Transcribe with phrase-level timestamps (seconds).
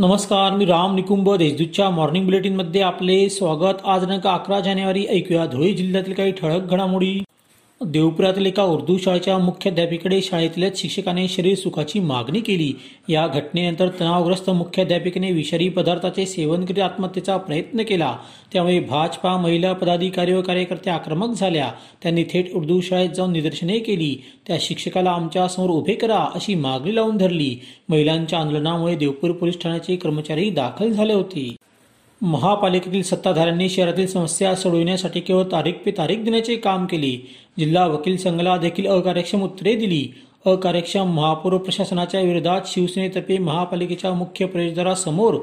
[0.00, 3.80] नमस्कार मी राम निकुंभ देशदूतच्या मॉर्निंग बुलेटिनमध्ये आपले स्वागत.
[3.84, 7.22] आज दिनांक अकरा जानेवारी ऐकूया धुळे जिल्ह्यातील काही ठळक घडामोडी.
[7.80, 12.72] देवपुरातील एका उर्दू शाळेच्या मुख्याध्यापिकेकडे शाळेतल्याच शिक्षकाने शरीर सुखाची मागणी केली.
[13.08, 18.16] या घटनेनंतर तणावग्रस्त मुख्याध्यापिकेने विषारी पदार्थाचे सेवन करीत आत्महत्येचा प्रयत्न केला.
[18.52, 21.70] त्यामुळे भाजपा महिला पदाधिकारी व कार्यकर्त्या आक्रमक झाल्या.
[22.02, 24.16] त्यांनी थेट उर्दू शाळेत जाऊन निदर्शने केली.
[24.46, 27.56] त्या शिक्षकाला आमच्यासमोर उभे करा अशी मागणी लावून धरली.
[27.88, 31.56] महिलांच्या आंदोलनामुळे देवपूर पोलीस ठाण्याचे कर्मचारी दाखल झाले होते.
[32.22, 37.28] महापालिकेतील सत्ताधाऱ्यांनी शहरातील समस्या सोडविण्यासाठी केवळ तारीख पे तारीख देण्याचे काम केले.
[37.58, 40.08] जिल्हा वकील संघाला देखील अकार्यक्षम उत्तरे दिली.
[40.46, 45.34] अकार्यक्षम महापौर प्रशासनाच्या विरोधात शिवसेनेतर्फे महापालिकेच्या मुख्य प्रवेशद्वारासमोर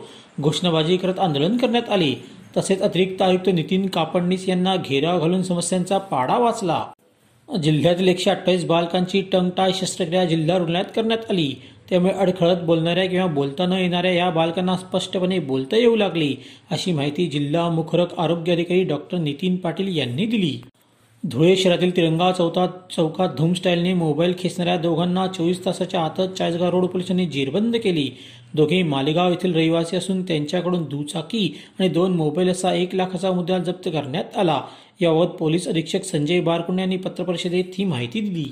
[0.42, 2.14] घोषणाबाजी करत आंदोलन करण्यात आले.
[2.58, 6.86] तसेच अतिरिक्त आयुक्त नितीन कापडणीस यांना घेराव घालून समस्यांचा पाडा वाचला.
[7.64, 11.54] जिल्ह्यातील एकशे अठ्ठावीस बालकांची टंगटाय शस्त्रक्रिया जिल्हा रुग्णालयात करण्यात आली.
[11.90, 16.34] त्यामुळे अडखळत बोलणाऱ्या किंवा बोलता न येणाऱ्या या बालकांना स्पष्टपणे बोलता येऊ लागले
[16.72, 20.58] अशी माहिती जिल्हा मुखरक आरोग्य अधिकारी डॉक्टर नितीन पाटील यांनी दिली.
[21.24, 26.86] धुळे शहरातील तिरंगा चौकात चौकात धूम स्टाईलने मोबाईल खेचणाऱ्या दोघांना चोवीस तासाच्या आतच चाळीसगाव रोड
[26.86, 28.10] पोलिसांनी जेरबंद केली.
[28.55, 31.48] दोघे मालेगाव येथील रहिवासी असून त्यांच्याकडून दुचाकी
[31.80, 34.62] आणि दोन मोबाईल असा एक लाखाचा मुद्दा जप्त करण्यात आला.
[35.02, 38.46] याबाबत पोलीस अधीक्षक संजय बारकुंडे यांनी पत्रपरिषदेत ही माहिती दिली.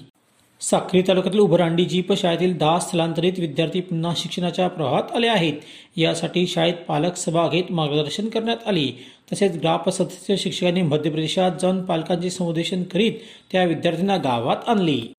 [0.64, 5.53] साक्री तालुक्यातील उभरांडी जीप शाळेतील दहा स्थलांतरित विद्यार्थी पुन्हा शिक्षणाच्या प्रवाहात आले आहेत.
[5.97, 8.86] यासाठी शाळेत पालक सभा घेत मार्गदर्शन करण्यात आले.
[9.34, 13.11] तसेच ग्राप सदस्य शिक्षकांनी मध्य प्रदेशात जाऊन पालकांचे समुदेशन करीत
[13.52, 15.14] त्या विद्यार्थ्यांना गावात आणले.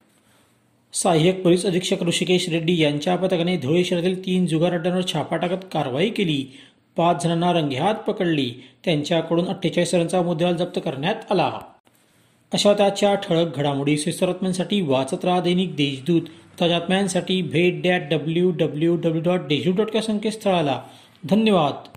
[0.93, 6.09] सहाय्यक पोलीस अधीक्षक ऋषिकेश रेड्डी यांच्या पथकाने धुळे शहरातील तीन जुगार अड्ड्यांवर छापा टाकत कारवाई
[6.09, 6.45] केली.
[6.97, 8.51] पाच जणांना रंगेहात पकडली.
[8.85, 11.59] त्यांच्याकडून अठ्ठेचाळीस रनचा मुद्देमाल जप्त करण्यात आला.
[12.53, 16.21] अशा त्याच्या ठळक घडामोडी सुसरत्म्यांसाठी वाचत राहा दैनिक देशदूत.
[16.61, 20.81] ताजात्म्यांसाठी भेट that W W W dot Deshdoot dot संकेतस्थळाला.
[21.29, 21.94] धन्यवाद.